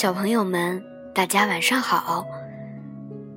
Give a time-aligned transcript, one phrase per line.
[0.00, 0.82] 小朋友们，
[1.14, 2.24] 大家晚上好！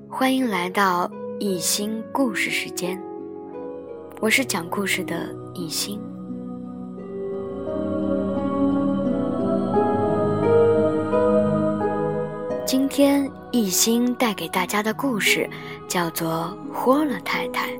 [0.09, 2.97] 欢迎来到一心故事时间，
[4.21, 5.99] 我是讲故事的一心。
[12.65, 15.49] 今天一心带给大家的故事
[15.89, 17.73] 叫做《豁了太太》。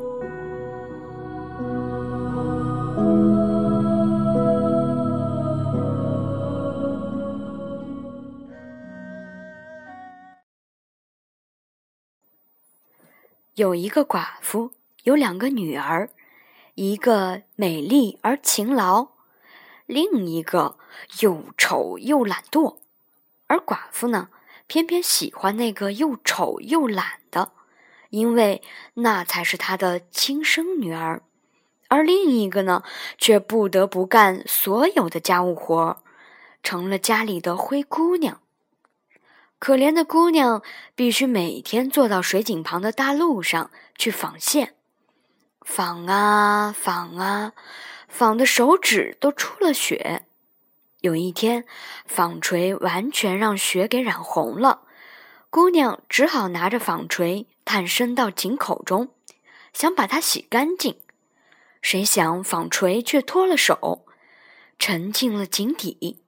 [13.56, 14.72] 有一个寡妇，
[15.04, 16.10] 有两个女儿，
[16.74, 19.10] 一个美丽而勤劳，
[19.86, 20.80] 另一个
[21.22, 22.78] 又丑又懒惰。
[23.46, 24.30] 而寡妇呢，
[24.66, 27.52] 偏偏喜欢那个又丑又懒的，
[28.10, 28.64] 因为
[28.96, 31.22] 那才是她的亲生女儿。
[31.90, 32.82] 而另一个呢，
[33.20, 36.02] 却不得不干所有的家务活，
[36.64, 38.40] 成了家里的灰姑娘。
[39.64, 40.62] 可怜的姑娘
[40.94, 44.76] 必须每天坐到水井旁的大路上去纺线，
[45.62, 47.54] 纺啊纺啊，
[48.10, 50.26] 纺的手指都出了血。
[51.00, 51.64] 有一天，
[52.06, 54.82] 纺锤完全让血给染红了，
[55.50, 59.14] 姑娘只好拿着纺锤探身到井口中，
[59.72, 61.00] 想把它洗干净。
[61.82, 64.06] 谁想纺锤却脱了手，
[64.78, 66.22] 沉进了井底。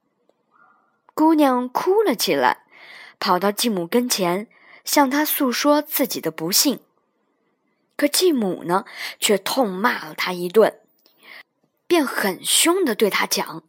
[1.12, 2.62] 姑娘哭了起来。
[3.18, 4.48] 跑到继母跟前，
[4.84, 6.80] 向她诉说自己的不幸。
[7.96, 8.84] 可继母呢，
[9.18, 10.80] 却痛骂了她一顿，
[11.86, 13.64] 便很凶的对她讲：“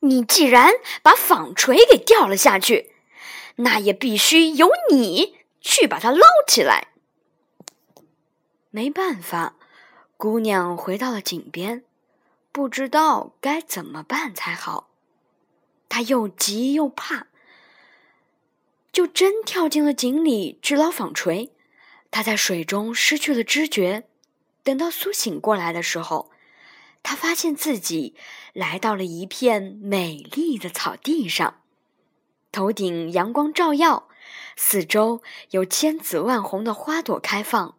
[0.00, 2.92] 你既然把纺锤给掉了下去，
[3.56, 6.88] 那也必须由你去把它捞起来。”
[8.70, 9.54] 没办法，
[10.18, 11.82] 姑娘回到了井边，
[12.52, 14.90] 不知道该怎么办才好。
[15.88, 17.26] 他又急又怕，
[18.92, 21.52] 就真跳进了井里去捞纺锤。
[22.10, 24.08] 他在水中失去了知觉，
[24.62, 26.30] 等到苏醒过来的时候，
[27.02, 28.14] 他发现自己
[28.52, 31.60] 来到了一片美丽的草地上，
[32.50, 34.08] 头顶阳光照耀，
[34.56, 37.76] 四周有千紫万红的花朵开放。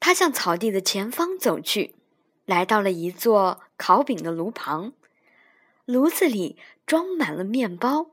[0.00, 1.94] 他向草地的前方走去，
[2.44, 4.92] 来到了一座烤饼的炉旁。
[5.84, 6.56] 炉子里
[6.88, 8.12] 装满了面包，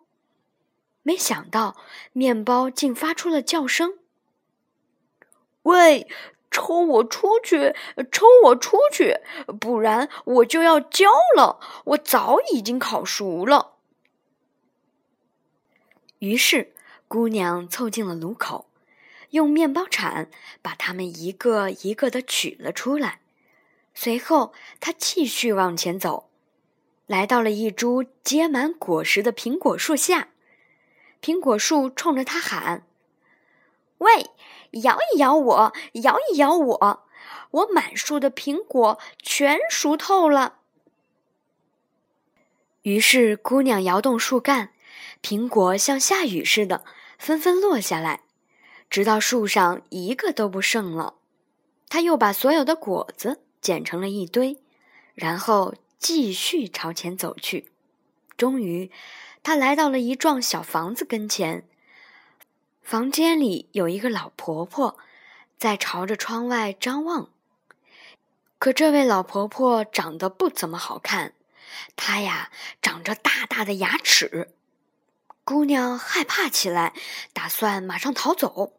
[1.02, 1.78] 没想到
[2.12, 4.00] 面包竟发出了叫声
[5.64, 6.10] ：“喂，
[6.52, 7.74] 抽我出去，
[8.12, 9.22] 抽我出去，
[9.62, 11.62] 不然我就要焦了！
[11.86, 13.76] 我早已经烤熟了。”
[16.20, 16.74] 于是
[17.08, 18.66] 姑娘凑近了炉口，
[19.30, 20.30] 用面包铲
[20.62, 23.22] 把它们一个一个的取了出来。
[23.94, 26.30] 随后，她继续往前走。
[27.08, 30.30] 来到了一株结满果实的苹果树下，
[31.22, 32.84] 苹果树冲着他喊
[34.00, 34.32] ：“喂，
[34.72, 37.08] 摇一摇我，摇一摇我，
[37.52, 40.56] 我满树的苹果全熟透了。”
[42.82, 44.72] 于是姑娘摇动树干，
[45.22, 46.84] 苹果像下雨似的
[47.20, 48.22] 纷纷落下来，
[48.90, 51.14] 直到树上一个都不剩了。
[51.88, 54.58] 她又把所有的果子捡成了一堆，
[55.14, 55.76] 然后。
[56.00, 57.72] 继续朝前走去，
[58.38, 58.92] 终于，
[59.42, 61.68] 他来到了一幢小房子跟前。
[62.82, 64.98] 房间里有一个老婆婆，
[65.58, 67.30] 在朝着窗外张望。
[68.60, 71.34] 可这位老婆婆长得不怎么好看，
[71.96, 72.52] 她呀
[72.82, 74.54] 长着大大的牙齿。
[75.44, 76.94] 姑娘害怕起来，
[77.34, 78.74] 打算马上逃走，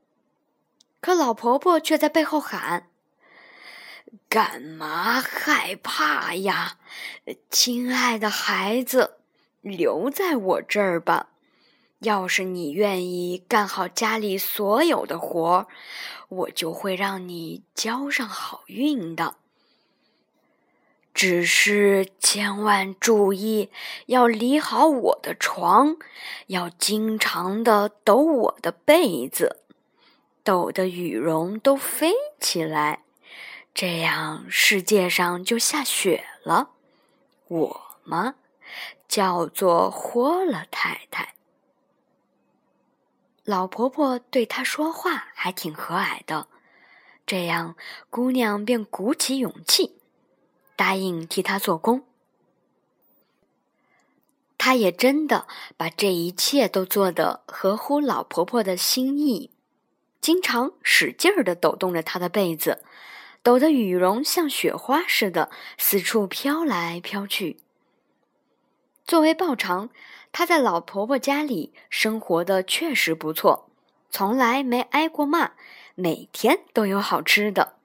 [1.00, 2.88] 可老婆婆却在背后喊。
[4.28, 6.78] 干嘛害怕呀，
[7.50, 9.18] 亲爱的孩子，
[9.60, 11.28] 留在我这儿吧。
[12.00, 15.66] 要是你愿意干好家里所有的活儿，
[16.28, 19.36] 我就会让你交上好运的。
[21.14, 23.70] 只是千万注意，
[24.04, 25.96] 要理好我的床，
[26.48, 29.62] 要经常的抖我的被子，
[30.44, 33.05] 抖得羽绒都飞起来。
[33.76, 36.70] 这样世界上就下雪了。
[37.46, 38.36] 我嘛，
[39.06, 41.34] 叫做豁了太太。
[43.44, 46.48] 老婆婆对她说话还挺和蔼的，
[47.26, 47.76] 这样
[48.08, 49.98] 姑娘便鼓起勇气，
[50.74, 52.06] 答应替她做工。
[54.56, 55.46] 她也真的
[55.76, 59.50] 把这一切都做得合乎老婆婆的心意，
[60.22, 62.82] 经常使劲儿的抖动着她的被子。
[63.46, 67.58] 抖得羽绒像雪花似的四处飘来飘去。
[69.04, 69.88] 作为报偿，
[70.32, 73.70] 她在老婆婆家里生活的确实不错，
[74.10, 75.52] 从来没挨过骂，
[75.94, 77.76] 每天都有好吃的。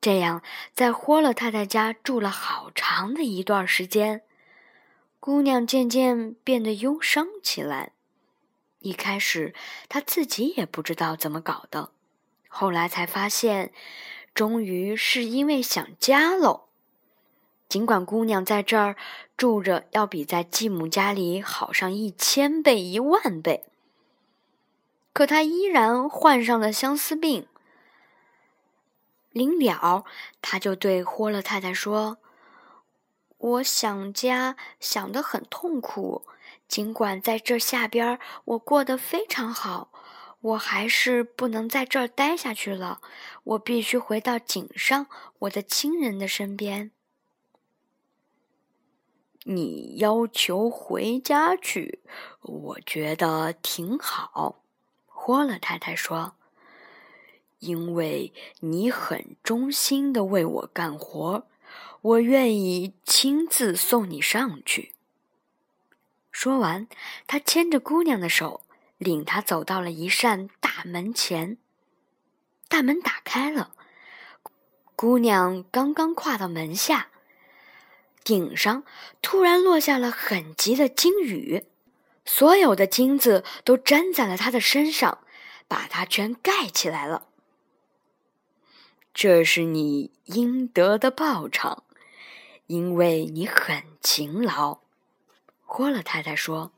[0.00, 0.42] 这样，
[0.72, 4.22] 在霍勒太太家住了好长的一段时间，
[5.20, 7.92] 姑娘渐渐变得忧伤起来。
[8.78, 9.54] 一开始，
[9.90, 11.90] 她自己也不知道怎么搞的，
[12.48, 13.70] 后来才发现，
[14.34, 16.64] 终于是因为想家喽。
[17.68, 18.96] 尽管姑娘在这儿
[19.36, 23.64] 住着要比在继母家里好上一千倍、一万倍，
[25.12, 27.46] 可她依然患上了相思病。
[29.30, 30.04] 临了，
[30.42, 32.18] 他就对霍勒太太说
[33.38, 36.26] ：“我想家，想得很痛苦。
[36.68, 39.90] 尽管在这下边我过得非常好，
[40.42, 43.00] 我还是不能在这儿待下去了。
[43.44, 45.06] 我必须回到井上
[45.40, 46.90] 我的亲人的身边。”
[49.44, 52.00] 你要求回家去，
[52.42, 54.62] 我觉得挺好。”
[55.06, 56.34] 霍勒太太说。
[57.58, 61.46] 因为你很忠心的为我干活，
[62.00, 64.94] 我愿意亲自送你上去。
[66.32, 66.88] 说完，
[67.28, 68.62] 他牵着姑娘的手，
[69.02, 71.58] 领他走到了一扇大门前。
[72.68, 73.74] 大门打开了，
[74.94, 77.08] 姑娘刚刚跨到门下，
[78.24, 78.84] 顶上
[79.20, 81.66] 突然落下了很急的金雨，
[82.24, 85.18] 所有的金子都粘在了她的身上，
[85.66, 87.26] 把她全盖起来了。
[89.12, 91.82] 这是你应得的报偿，
[92.68, 94.78] 因为你很勤劳。”
[95.66, 96.72] 霍勒太太说，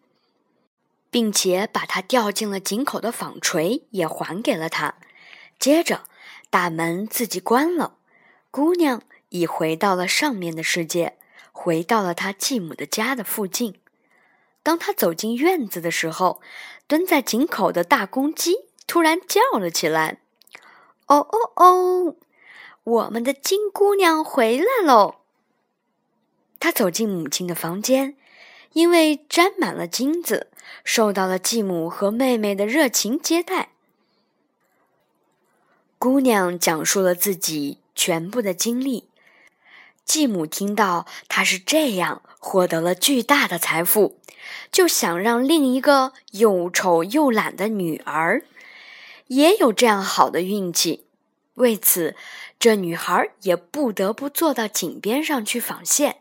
[1.14, 4.96] 并且把他掉进了井口的纺锤也还给了他。
[5.60, 6.00] 接着，
[6.50, 7.98] 大门自己关了，
[8.50, 11.16] 姑娘已回到了上面的世界，
[11.52, 13.78] 回到了她继母的家的附近。
[14.64, 16.42] 当她走进院子的时候，
[16.88, 18.56] 蹲在井口的大公鸡
[18.88, 20.18] 突然叫了起来
[21.06, 22.16] ：“哦哦哦！”
[22.82, 25.20] 我们的金姑娘回来喽！
[26.58, 28.16] 她走进母亲的房间，
[28.74, 30.48] 因为沾满了金子，
[30.84, 33.70] 受到了继母和妹妹的热情接待。
[35.98, 39.08] 姑娘讲述了自己全部的经历。
[40.04, 44.18] 继母听到她是这样获得了巨大的财富，
[44.70, 48.44] 就想让另一个又丑又懒的女儿
[49.28, 51.06] 也有这样好的运气。
[51.54, 52.16] 为此，
[52.58, 56.18] 这女孩也不得不坐到井边上去纺线。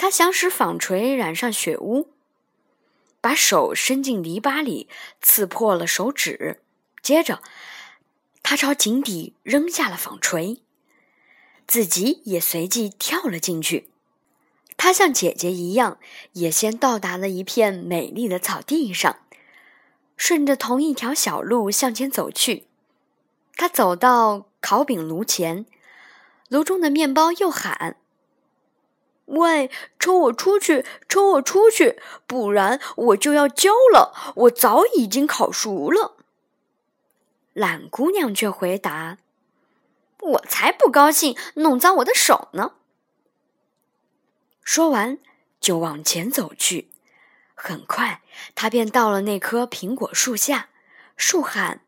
[0.00, 2.08] 他想使纺锤染上血污，
[3.20, 4.88] 把手伸进篱笆里，
[5.20, 6.62] 刺破了手指。
[7.02, 7.42] 接着，
[8.42, 10.62] 他朝井底扔下了纺锤，
[11.66, 13.90] 自己也随即跳了进去。
[14.78, 15.98] 他像姐姐一样，
[16.32, 19.18] 也先到达了一片美丽的草地上，
[20.16, 22.66] 顺着同一条小路向前走去。
[23.54, 25.66] 他走到烤饼炉前，
[26.48, 27.98] 炉中的面包又喊
[29.30, 34.12] ：“喂，抽我出去，抽我出去，不然我就要焦了。
[34.34, 36.16] 我早已经烤熟了。”
[37.54, 39.18] 懒姑娘却回答
[40.20, 42.74] ：“我才不高兴，弄脏我的手呢。”
[44.62, 45.18] 说完，
[45.60, 46.90] 就往前走去。
[47.54, 48.22] 很快，
[48.54, 50.70] 他便到了那棵苹果树下，
[51.16, 51.82] 树喊。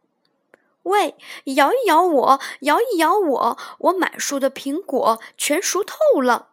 [0.82, 6.50] 喂，摇一摇我，摇一摇我，我满树的苹果全熟透了。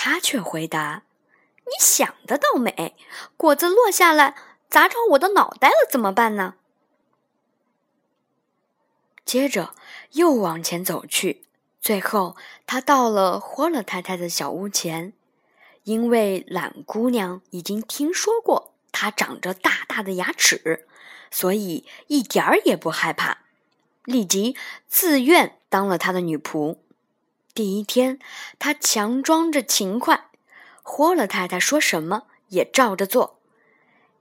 [0.00, 1.02] 他却回答
[1.66, 2.94] ：“你想的倒美，
[3.36, 4.36] 果子落下来
[4.70, 6.54] 砸着我的脑袋了，怎么办呢？”
[9.26, 9.74] 接着
[10.12, 11.42] 又往前走去，
[11.80, 15.12] 最后他到了霍勒太太的小屋前，
[15.82, 20.86] 因为懒姑娘已经听说过她长着大大的牙齿。
[21.32, 23.38] 所以一点儿也不害怕，
[24.04, 26.76] 立即自愿当了他的女仆。
[27.58, 28.20] 第一天，
[28.60, 30.28] 他强装着勤快，
[30.84, 33.40] 霍勒太太说什么也照着做，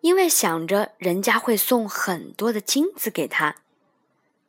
[0.02, 3.58] 因为想着人家会送很多的金子给他。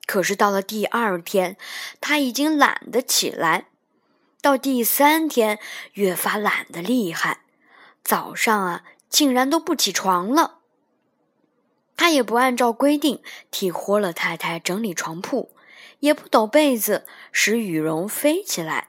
[0.06, 1.58] 可是到了第二天，
[2.00, 3.66] 他已经懒得起来；
[4.40, 5.58] 到第三天，
[5.92, 7.42] 越发懒得厉害，
[8.02, 10.60] 早上啊，竟然都不起床了。
[11.94, 15.50] 他也不按照规定替霍勒太太整理床铺，
[16.00, 18.88] 也不抖被子使羽绒飞起来。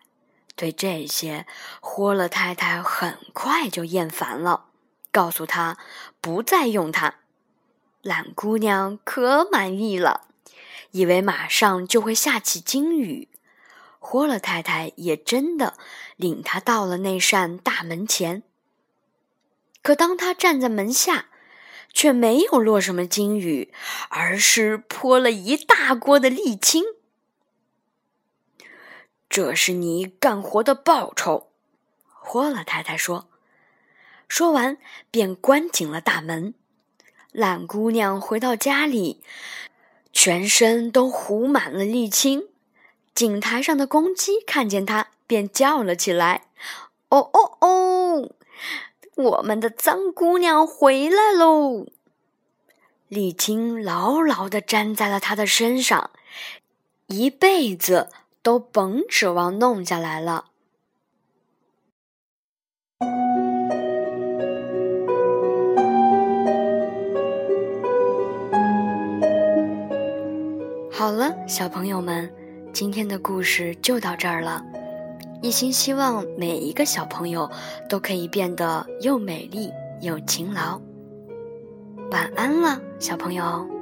[0.56, 1.48] 对这些，
[1.80, 4.66] 霍勒太太很快就厌烦了，
[5.12, 5.78] 告诉他
[6.20, 7.16] 不再用它。
[8.02, 10.28] 懒姑娘可满意了，
[10.92, 13.30] 以为马上就会下起金雨。
[14.00, 15.78] 霍勒太太也真的
[16.16, 18.44] 领她到了那扇大门前，
[19.82, 21.28] 可当他站在门下，
[21.94, 23.74] 却没有落什么金雨，
[24.10, 26.84] 而是泼了一大锅的沥青。
[29.30, 31.50] 这是你干活的报酬，
[32.08, 33.28] 霍老太太说。
[34.28, 34.78] 说完，
[35.12, 36.56] 便关紧了大门。
[37.32, 39.22] 懒姑娘回到家里，
[40.12, 42.48] 全身都糊满了沥青。
[43.14, 46.48] 井台上的公鸡看见她，便叫了起来
[47.10, 48.32] ：“哦哦哦，
[49.16, 51.86] 我们的脏姑娘回来喽！”
[53.10, 56.10] 沥青牢牢地粘在了她的身上，
[57.08, 58.10] 一辈子
[58.50, 60.46] 都甭指望弄下来了。
[70.92, 72.28] 好了，小朋友们，
[72.74, 74.66] 今天的故事就到这儿了。
[75.44, 77.48] 一心希望每一个小朋友
[77.88, 80.82] 都可以变得又美丽又勤劳。
[82.10, 83.79] 晚安了，小朋友。